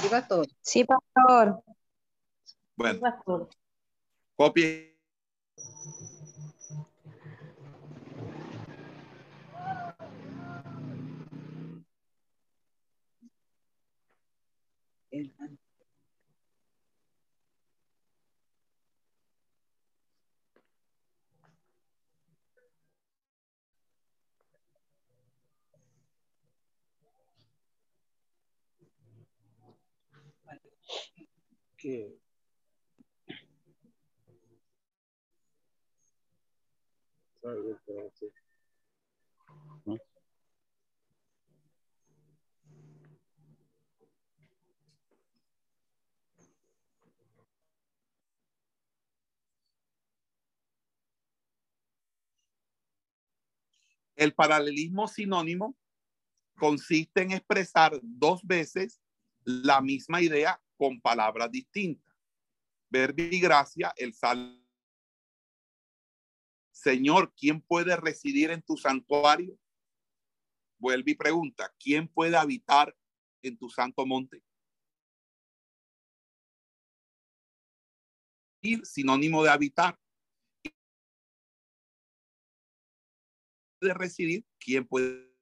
[0.00, 0.46] Sí, pastor.
[0.60, 1.64] Sí, pastor.
[2.76, 3.48] Bueno, Pastor.
[4.36, 4.94] copien.
[31.84, 32.14] El
[54.34, 55.76] paralelismo sinónimo
[56.56, 59.02] consiste en expresar dos veces
[59.44, 62.14] la misma idea con palabras distintas.
[62.90, 64.62] verbigracia, el salmo.
[66.70, 69.58] Señor, ¿quién puede residir en tu santuario?
[70.78, 72.94] Vuelve y pregunta, ¿quién puede habitar
[73.42, 74.44] en tu santo monte?
[78.82, 79.98] Sinónimo de habitar.
[83.80, 85.34] De residir, ¿quién puede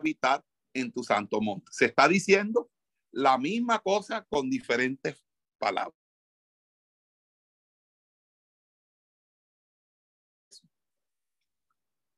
[0.00, 0.47] habitar
[0.80, 1.70] en tu santo monte?
[1.72, 2.70] Se está diciendo
[3.10, 5.24] la misma cosa con diferentes
[5.58, 5.98] palabras.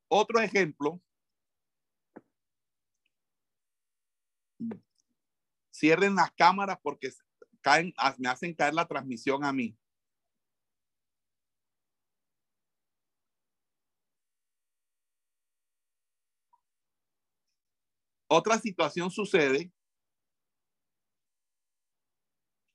[0.09, 1.01] Otro ejemplo.
[5.71, 7.11] Cierren las cámaras porque
[7.63, 9.80] caen, me hacen caer la transmisión a mí.
[18.33, 19.73] Otra situación sucede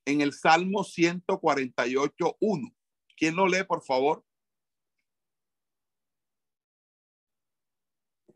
[0.04, 2.76] en el Salmo 148.1.
[3.16, 4.22] ¿Quién lo lee, por favor?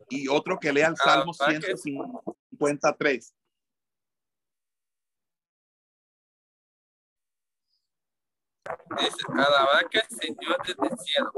[0.09, 3.35] Y otro que lea el Salmo 153.
[8.97, 11.31] Dice, alabar que el Señor desde el cielo,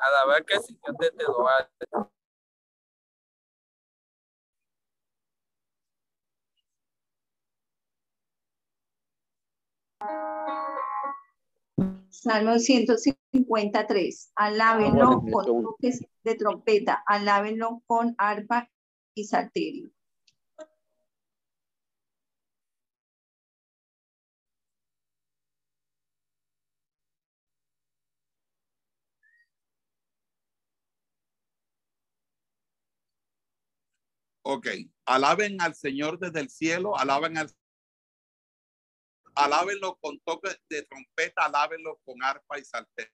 [0.00, 2.14] alabar que el Señor desde lo alto.
[12.10, 14.32] Salmo 153.
[14.34, 18.70] Alábenlo con toques de trompeta, alábenlo con arpa
[19.14, 19.90] y salterio.
[34.46, 34.66] Ok,
[35.06, 37.50] alaben al Señor desde el cielo, alaben al
[39.34, 43.12] alábenlo con toques de trompeta, alábenlo con arpa y salterio.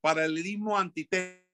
[0.00, 1.46] Paralelismo antitético.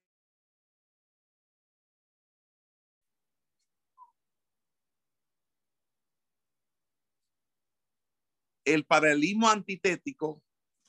[8.65, 10.43] El paralelismo antitético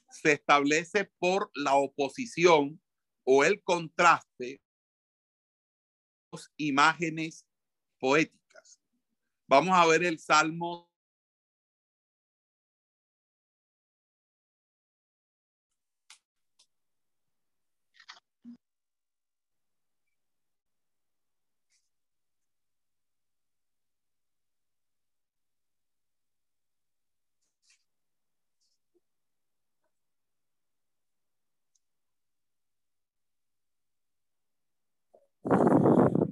[0.10, 2.82] se establece por la oposición
[3.30, 4.62] o el contraste
[6.56, 7.46] imágenes
[8.00, 8.80] poéticas.
[9.48, 10.87] Vamos a ver el Salmo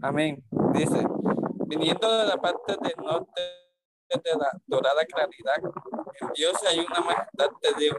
[0.05, 0.37] Amén.
[0.71, 1.03] Dice,
[1.65, 3.41] viniendo de la parte del norte
[4.07, 5.55] de la dorada claridad,
[6.21, 7.97] en Dios hay una majestad de Dios.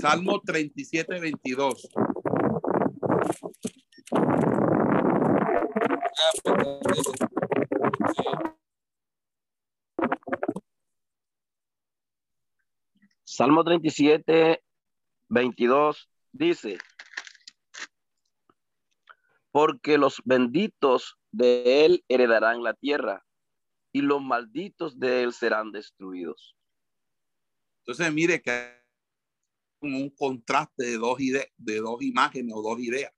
[0.00, 1.88] Salmo 37, 22.
[4.10, 4.18] Ah,
[6.42, 7.12] perdón, dice,
[8.16, 8.24] sí.
[13.22, 14.64] Salmo 37,
[15.28, 16.78] 22 dice,
[19.58, 23.26] porque los benditos de él heredarán la tierra
[23.92, 26.56] y los malditos de él serán destruidos.
[27.80, 28.80] Entonces, mire que
[29.80, 33.12] un contraste de dos, ide- de dos imágenes o dos ideas.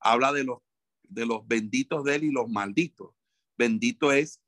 [0.00, 0.58] Habla de los,
[1.04, 3.14] de los benditos de él y los malditos.
[3.56, 4.42] Bendito es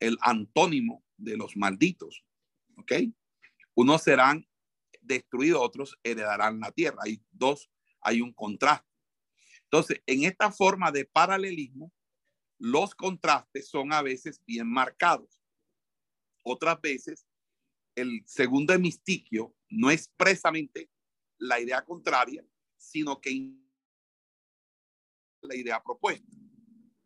[0.00, 2.26] el antónimo de los malditos.
[2.76, 2.92] ¿Ok?
[3.74, 4.46] Unos serán
[5.00, 6.98] destruidos, otros heredarán la tierra.
[7.06, 7.70] Hay dos,
[8.02, 8.86] hay un contraste.
[9.70, 11.92] Entonces, en esta forma de paralelismo,
[12.58, 15.38] los contrastes son a veces bien marcados.
[16.42, 17.26] Otras veces,
[17.94, 20.90] el segundo hemistiquio no expresamente
[21.36, 22.42] la idea contraria,
[22.78, 23.54] sino que
[25.42, 26.34] la idea propuesta.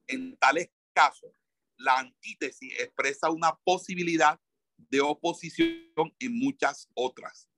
[0.07, 1.33] En tales casos,
[1.77, 4.41] la antítesis expresa una posibilidad
[4.77, 7.49] de oposición en muchas otras,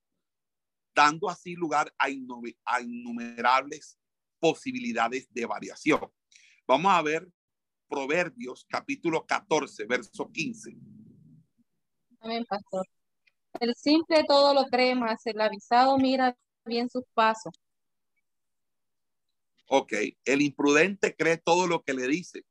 [0.94, 2.08] dando así lugar a
[2.80, 3.98] innumerables
[4.44, 6.12] posibilidades de variación.
[6.66, 7.26] Vamos a ver
[7.88, 10.76] Proverbios capítulo 14, verso 15.
[12.20, 12.86] Amén, pastor.
[13.58, 16.36] El simple todo lo cree, más el avisado mira
[16.66, 17.54] bien sus pasos.
[19.66, 19.94] Ok,
[20.26, 22.44] el imprudente cree todo lo que le dice.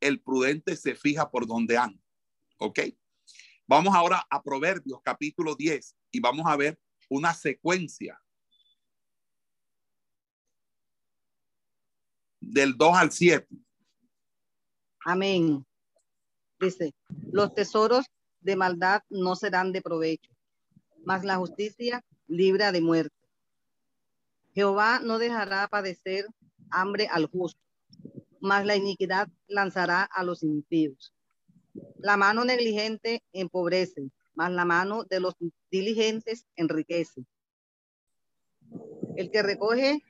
[0.00, 2.02] El prudente se fija por donde anda.
[2.56, 2.80] Ok.
[3.66, 6.80] Vamos ahora a Proverbios capítulo 10 y vamos a ver
[7.10, 8.18] una secuencia
[12.52, 13.46] del 2 al 7.
[15.04, 15.64] Amén.
[16.58, 16.94] Dice,
[17.32, 18.06] los tesoros
[18.40, 20.32] de maldad no serán de provecho,
[21.04, 23.14] mas la justicia libra de muerte.
[24.54, 26.26] Jehová no dejará padecer
[26.70, 27.60] hambre al justo,
[28.40, 31.12] mas la iniquidad lanzará a los impíos.
[31.98, 35.34] La mano negligente empobrece, mas la mano de los
[35.70, 37.24] diligentes enriquece.
[39.16, 40.02] El que recoge,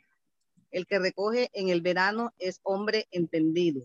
[0.71, 3.83] el que recoge en el verano es hombre entendido.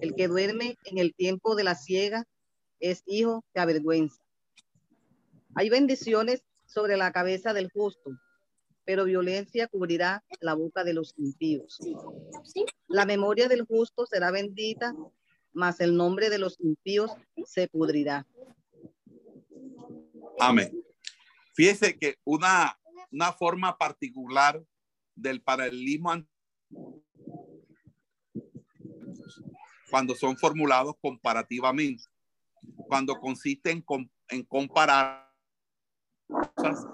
[0.00, 2.26] El que duerme en el tiempo de la ciega
[2.80, 4.22] es hijo que avergüenza.
[5.54, 8.10] Hay bendiciones sobre la cabeza del justo,
[8.84, 11.78] pero violencia cubrirá la boca de los impíos.
[12.88, 14.94] La memoria del justo será bendita,
[15.52, 17.12] mas el nombre de los impíos
[17.46, 18.26] se pudrirá.
[20.38, 20.70] Amén.
[21.54, 22.78] Fíjese que una,
[23.10, 24.62] una forma particular
[25.16, 26.28] del paralelismo an-
[29.90, 32.04] cuando son formulados comparativamente,
[32.88, 33.84] cuando consiste en,
[34.28, 35.26] en comparar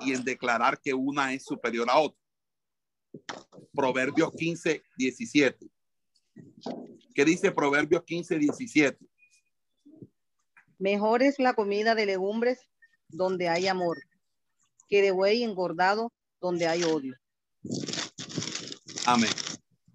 [0.00, 2.18] y en declarar que una es superior a otra.
[3.74, 5.66] Proverbios 15, 17.
[7.14, 9.04] ¿Qué dice Proverbios 15, 17?
[10.78, 12.60] Mejor es la comida de legumbres
[13.08, 13.98] donde hay amor,
[14.88, 17.16] que de buey engordado donde hay odio.
[19.04, 19.30] Amén.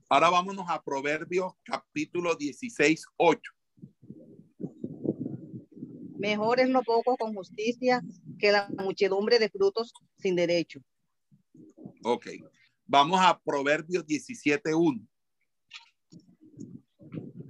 [0.10, 3.52] Ahora vámonos a Proverbios capítulo 16, 8.
[6.18, 8.04] Mejor es lo poco con justicia
[8.38, 10.82] que la muchedumbre de frutos sin derecho.
[12.04, 12.28] Ok.
[12.86, 15.08] Vamos a Proverbios 17, 1.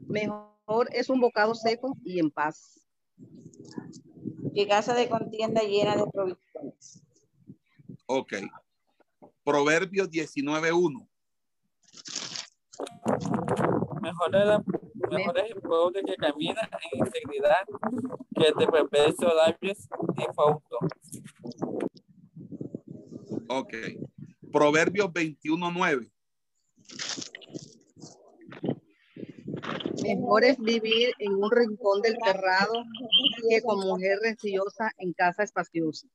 [0.07, 2.87] Mejor es un bocado seco y en paz.
[4.53, 7.03] Que casa de contienda llena de provisiones.
[8.05, 8.33] Ok.
[9.43, 11.09] Proverbios 19, 1.
[14.01, 14.63] Mejor es, la-
[15.09, 16.61] mejor es el pobre que camina
[16.93, 17.65] en integridad
[18.35, 19.87] que de perversos labios
[20.17, 20.77] y fausto.
[23.49, 23.73] Ok.
[24.51, 26.11] Proverbios 21, 9.
[30.03, 32.73] Mejor es vivir en un rincón del terrado
[33.49, 36.07] que con mujer rencillosa en casa espaciosa.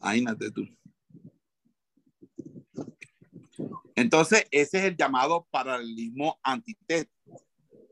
[0.00, 0.62] Imagínate tú.
[4.00, 7.44] Entonces, ese es el llamado paralelismo antitético.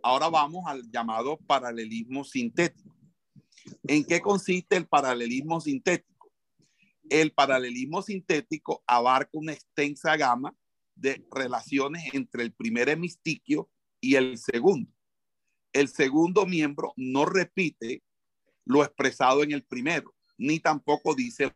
[0.02, 2.96] Ahora vamos al llamado paralelismo sintético.
[3.86, 6.32] ¿En qué consiste el paralelismo sintético?
[7.10, 10.56] El paralelismo sintético abarca una extensa gama
[10.94, 13.68] de relaciones entre el primer hemistiquio
[14.00, 14.90] y el segundo.
[15.74, 18.02] El segundo miembro no repite
[18.64, 21.52] lo expresado en el primero, ni tampoco dice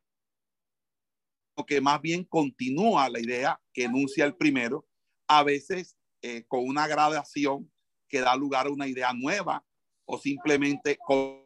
[1.66, 4.88] que más bien continúa la idea que enuncia el primero,
[5.28, 7.70] a veces eh, con una gradación
[8.08, 9.64] que da lugar a una idea nueva
[10.04, 11.42] o simplemente con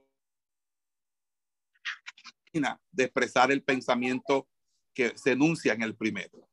[2.90, 4.48] de expresar el pensamiento
[4.94, 6.48] que se enuncia en el primero.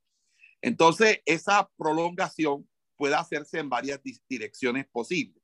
[0.62, 5.42] Entonces, esa prolongación puede hacerse en varias di- direcciones posibles.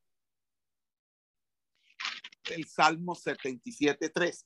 [2.51, 4.45] El Salmo 77.3.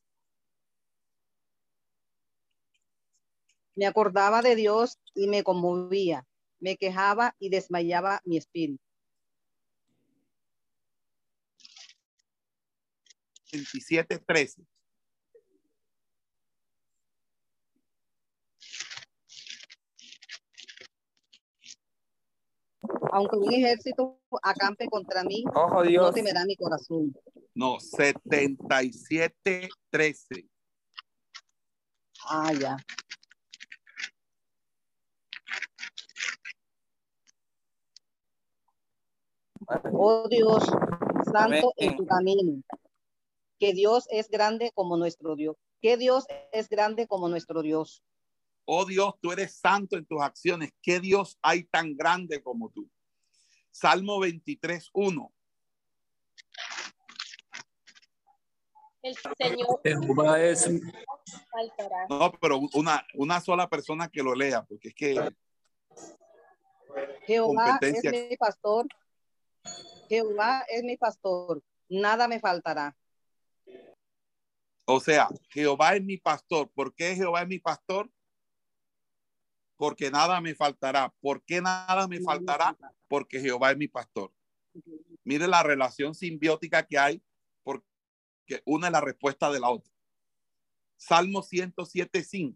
[3.76, 6.26] Me acordaba de Dios y me conmovía.
[6.60, 8.82] Me quejaba y desmayaba mi espíritu.
[13.52, 14.66] 27.13.
[23.12, 27.14] Aunque un ejército acampe contra mí, Ojo no Dios, temerá mi corazón.
[27.54, 30.50] No, 77.13.
[32.28, 32.76] Ah, ya.
[39.94, 40.64] Oh Dios,
[41.32, 42.62] santo en tu camino.
[43.60, 45.56] Que Dios es grande como nuestro Dios.
[45.82, 48.04] Que Dios es grande como nuestro Dios.
[48.66, 50.72] Oh Dios, tú eres santo en tus acciones.
[50.82, 52.90] ¿Qué Dios hay tan grande como tú?
[53.72, 55.32] Salmo 23.1.
[59.02, 60.70] El Señor Jehová es.
[62.10, 65.34] No, pero una, una sola persona que lo lea, porque es que
[67.26, 68.12] Jehová Competencia.
[68.12, 68.88] es mi pastor.
[70.10, 71.62] Jehová es mi pastor.
[71.90, 72.96] Nada me faltará.
[74.86, 76.70] O sea, Jehová es mi pastor.
[76.74, 78.10] ¿Por qué Jehová es mi pastor?
[79.78, 81.14] Porque nada me faltará.
[81.22, 82.78] ¿Por qué nada me faltará?
[83.08, 84.32] Porque Jehová es mi pastor.
[85.24, 87.24] Mire la relación simbiótica que hay,
[87.64, 87.86] porque
[88.66, 89.92] una es la respuesta de la otra.
[90.98, 92.56] Salmo 107.5.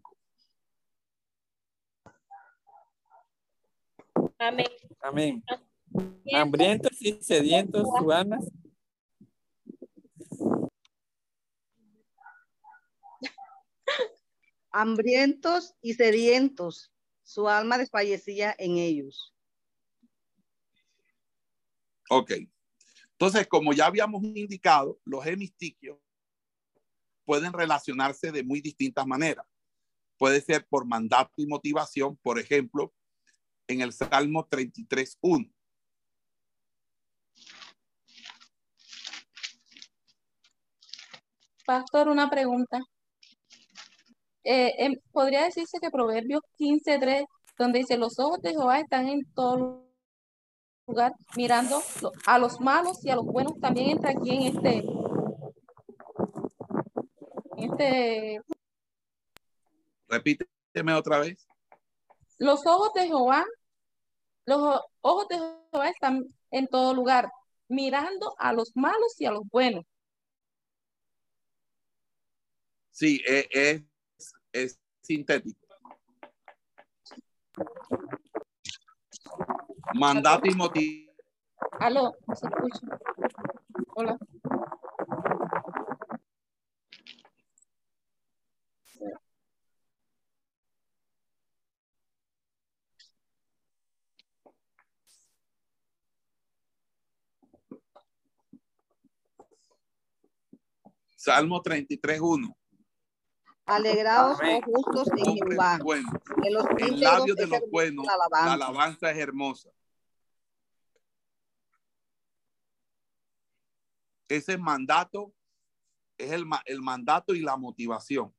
[4.38, 4.66] Amén.
[5.00, 5.44] amén.
[6.32, 8.38] Hambrientos y sedientos su alma.
[14.70, 19.34] Hambrientos y sedientos, su alma desfallecía en ellos.
[22.10, 22.32] Ok.
[23.12, 25.98] Entonces, como ya habíamos indicado, los hemistiquios
[27.24, 29.44] pueden relacionarse de muy distintas maneras.
[30.16, 32.94] Puede ser por mandato y motivación, por ejemplo,
[33.66, 35.52] en el Salmo 33.1.
[41.68, 42.80] Pastor, una pregunta.
[44.42, 47.26] Eh, em, ¿Podría decirse que Proverbios 15.3,
[47.58, 49.84] donde dice, los ojos de Jehová están en todo
[50.86, 51.82] lugar, mirando
[52.24, 54.78] a los malos y a los buenos, también entra aquí en este,
[57.58, 58.40] en este,
[60.08, 61.46] Repíteme otra vez.
[62.38, 63.44] los ojos de Jehová,
[64.46, 67.30] los ojos de Jehová están en todo lugar,
[67.68, 69.84] mirando a los malos y a los buenos.
[72.98, 73.84] Sí, e- es,
[74.52, 75.56] es sintético.
[79.94, 81.14] Mandato y motivación.
[81.78, 82.98] Aló, no se escucha.
[83.94, 84.18] Hola.
[101.14, 102.56] Salmo 33.1.
[103.68, 105.78] Alegraos, oh justos en Jehová.
[105.82, 106.12] buenos.
[106.42, 108.16] En los En labios de los buenos, la
[108.46, 109.10] la alabanza.
[109.10, 109.70] es hermosa.
[114.28, 115.32] Ese mandato
[116.16, 118.34] es el, el mandato y la motivación.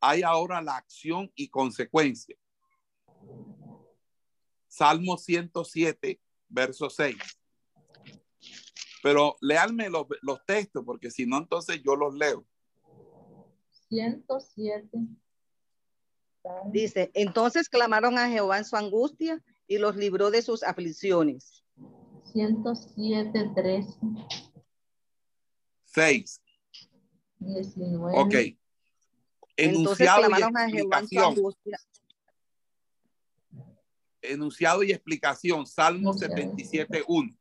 [0.00, 2.36] Hay ahora la acción y consecuencia.
[4.68, 7.16] Salmo 107, verso 6.
[9.02, 12.46] Pero leanme los, los textos, porque si no, entonces yo los leo.
[13.92, 14.88] 107.
[16.72, 21.62] Dice, entonces clamaron a Jehová en su angustia y los libró de sus aflicciones.
[22.32, 23.90] 107, 13,
[25.84, 26.42] 6.
[27.38, 28.18] 19.
[28.18, 28.34] Ok.
[29.56, 31.24] Entonces Enunciado y clamaron a Jehová en su explicación.
[31.24, 31.78] angustia.
[34.22, 35.66] Enunciado y explicación.
[35.66, 36.34] Salmo Enunciado.
[36.34, 37.36] 77, 1.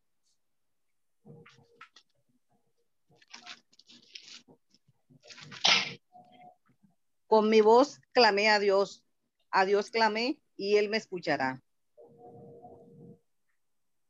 [7.32, 9.06] Con mi voz clamé a Dios.
[9.52, 11.64] A Dios clamé y él me escuchará.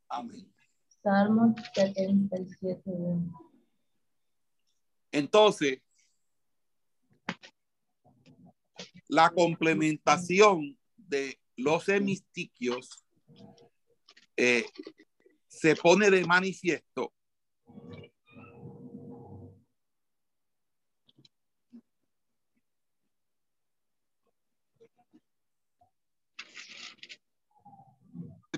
[0.09, 0.51] Amén.
[1.03, 2.82] Salmo 77.
[5.11, 5.84] Entonces,
[9.07, 13.05] la complementación de los hemistiquios
[14.36, 14.65] eh,
[15.47, 17.13] se pone de manifiesto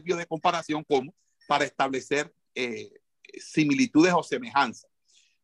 [0.04, 1.14] de comparación como
[1.47, 2.91] para establecer eh,
[3.39, 4.89] similitudes o semejanzas.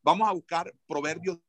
[0.02, 1.40] Vamos a buscar proverbios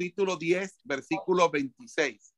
[0.00, 2.34] capítulo 10, versículo 26.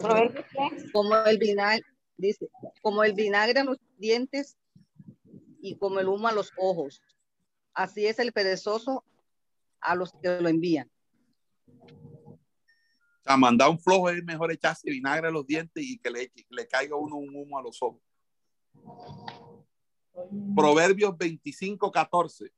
[0.00, 0.90] Proverbios qué?
[0.92, 1.84] Como el vinagre,
[2.16, 2.48] dice,
[2.82, 4.56] como el vinagre a los dientes
[5.60, 7.02] y como el humo a los ojos.
[7.80, 9.06] Así es el perezoso
[9.80, 10.90] a los que lo envían.
[11.66, 12.38] O
[13.24, 16.44] sea, mandar un flojo es mejor echarse vinagre a los dientes y que le, eche-
[16.50, 18.02] le caiga uno un humo a los ojos.
[20.54, 22.52] Proverbios 25, 14.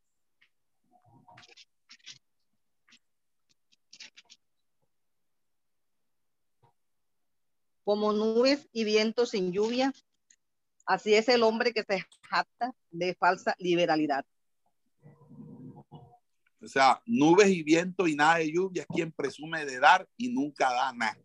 [7.85, 9.93] Como nubes y vientos sin lluvia,
[10.85, 14.25] así es el hombre que se jacta de falsa liberalidad.
[16.63, 20.33] O sea, nubes y viento y nada de lluvia es quien presume de dar y
[20.33, 21.19] nunca da nada.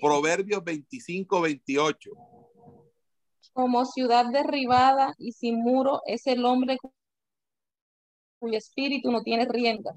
[0.00, 2.10] Proverbios 25, 28.
[3.54, 6.92] Como ciudad derribada y sin muro es el hombre cu-
[8.40, 9.94] cuyo espíritu no tiene rienda.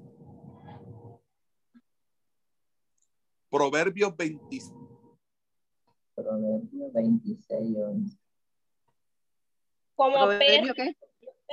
[3.50, 4.58] Proverbios 20
[6.14, 8.16] Proverbio 26, 11.
[9.96, 10.96] Como ¿Proverbio perro qué?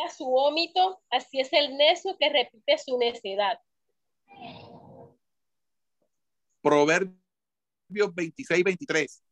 [0.04, 3.60] A su vómito, así es el necio que repite su necedad.
[6.62, 7.16] Proverbios
[8.14, 9.24] 26, 23.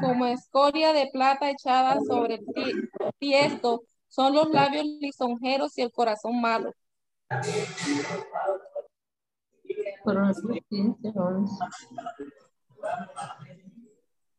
[0.00, 2.88] Como escoria de plata echada sobre el ti-
[3.18, 6.72] tiesto, son los labios lisonjeros y el corazón malo.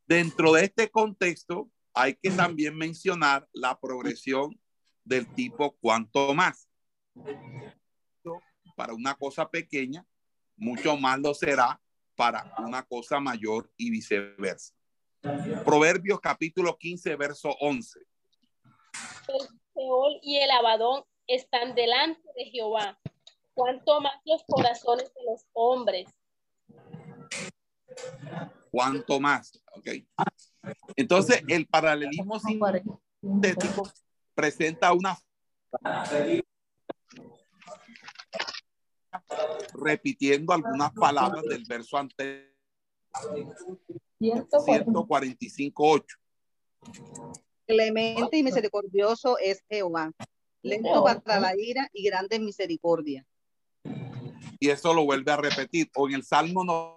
[0.07, 4.59] Dentro de este contexto, hay que también mencionar la progresión
[5.03, 6.69] del tipo cuanto más.
[8.75, 10.05] Para una cosa pequeña,
[10.55, 11.81] mucho más lo será
[12.15, 14.75] para una cosa mayor y viceversa.
[15.65, 17.99] Proverbios capítulo 15, verso 11.
[19.29, 22.99] El Seol y el Abadón están delante de Jehová.
[23.55, 26.07] Cuanto más los corazones de los hombres.
[28.69, 29.87] Cuanto más, ok.
[30.95, 33.89] Entonces, el paralelismo sintético
[34.33, 35.17] presenta una
[39.73, 42.45] repitiendo algunas palabras del verso anterior.
[44.19, 46.03] 145.8.
[47.65, 50.11] Clemente y misericordioso es Jehová,
[50.61, 53.25] lento para la ira y grande misericordia.
[54.59, 55.89] Y eso lo vuelve a repetir.
[55.95, 56.96] O en el Salmo no.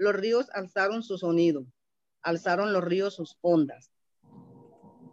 [0.00, 1.66] los ríos alzaron su sonido,
[2.22, 3.92] alzaron los ríos sus ondas.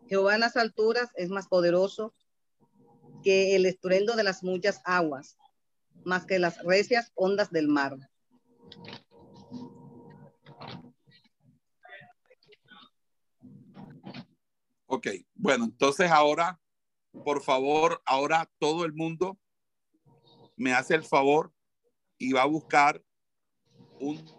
[0.08, 2.16] Jehová en las alturas es más poderoso
[3.22, 5.38] que el estruendo de las muchas aguas,
[6.06, 7.98] más que las recias ondas del mar.
[14.86, 16.62] Ok, bueno, entonces ahora,
[17.26, 19.38] por favor, ahora todo el mundo
[20.56, 21.52] me hace el favor
[22.18, 23.04] y va a buscar
[24.00, 24.37] un...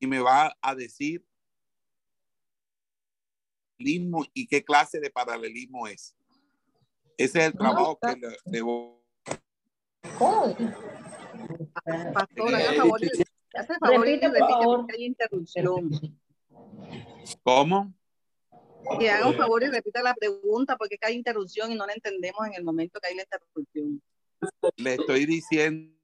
[0.00, 1.24] Y me va a decir
[4.34, 6.16] y qué clase de paralelismo es.
[7.16, 8.94] Ese es el trabajo que le, le voy.
[12.12, 13.08] Pastor, haga favor, y-
[13.56, 14.76] hace favor y Repite, por repite favor.
[14.80, 15.90] porque hay interrupción.
[17.42, 17.94] ¿Cómo?
[18.98, 21.94] Que haga un favor y repita la pregunta porque que hay interrupción y no la
[21.94, 24.02] entendemos en el momento que hay la interrupción.
[24.76, 25.94] Le estoy diciendo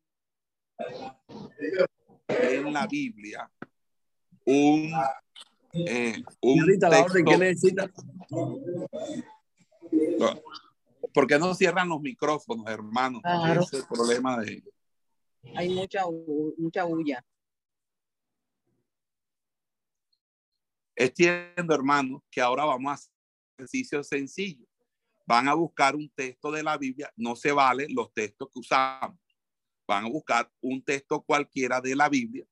[2.28, 3.50] en la Biblia
[4.44, 4.92] un,
[5.72, 7.90] eh, un Señorita, la orden, ¿qué texto- necesita?
[11.12, 13.20] ¿Por qué no cierran los micrófonos, hermanos?
[13.22, 13.62] Claro.
[13.62, 14.62] Ese es el problema de...
[15.56, 16.04] Hay mucha,
[16.56, 17.24] mucha bulla.
[20.94, 24.66] Entiendo, hermanos, que ahora vamos a hacer un ejercicio sencillo.
[25.26, 29.18] Van a buscar un texto de la Biblia, no se vale los textos que usamos.
[29.88, 32.44] Van a buscar un texto cualquiera de la Biblia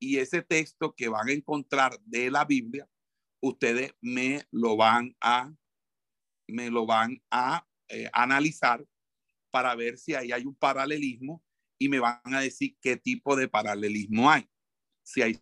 [0.00, 2.88] y ese texto que van a encontrar de la Biblia,
[3.40, 5.54] ustedes me lo van a,
[6.48, 8.84] me lo van a eh, analizar
[9.50, 11.44] para ver si ahí hay un paralelismo
[11.78, 14.48] y me van a decir qué tipo de paralelismo hay.
[15.02, 15.38] Si hay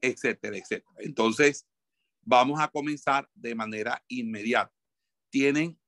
[0.00, 0.96] etcétera, etcétera.
[0.98, 1.66] Entonces,
[2.22, 4.74] vamos a comenzar de manera inmediata.
[5.30, 5.78] Tienen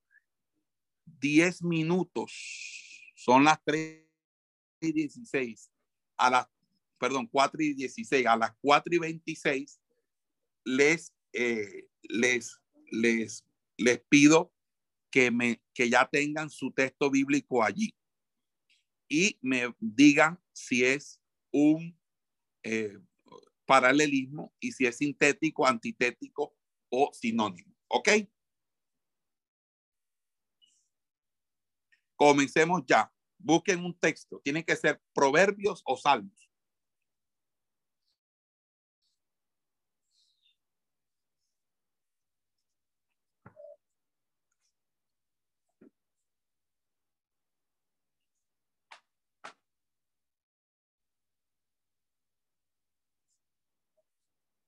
[1.05, 4.05] 10 minutos, son las 3
[4.81, 5.71] y 16,
[6.17, 6.47] a las,
[6.99, 9.79] perdón, 4 y 16, a las 4 y 26,
[10.65, 12.59] les, eh, les,
[12.91, 13.45] les,
[13.77, 14.53] les pido
[15.11, 17.95] que, me, que ya tengan su texto bíblico allí
[19.09, 21.21] y me digan si es
[21.51, 21.97] un
[22.63, 22.97] eh,
[23.65, 26.55] paralelismo y si es sintético, antitético
[26.89, 27.73] o sinónimo.
[27.87, 28.09] ¿Ok?
[32.15, 33.11] Comencemos ya.
[33.39, 34.39] Busquen un texto.
[34.43, 36.49] Tiene que ser proverbios o salmos.
[36.55, 36.65] Sí,
[36.97, 38.95] de Instituto Bíblico.
[38.95, 39.05] Sí,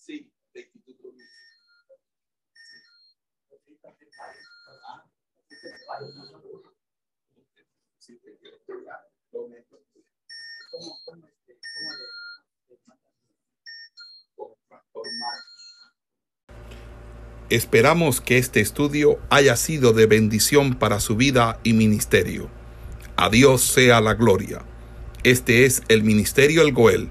[14.68, 15.44] Pastor Marcos.
[17.50, 22.48] Esperamos que este estudio haya sido de bendición para su vida y ministerio.
[23.16, 24.64] A Dios sea la gloria.
[25.24, 27.10] Este es el Ministerio El Goel,